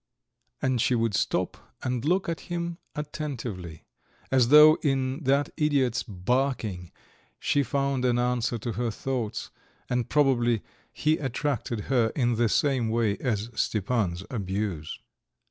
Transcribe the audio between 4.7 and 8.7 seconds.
in that idiot's barking she found an answer